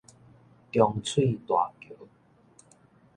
[0.71, 1.95] 重翠大橋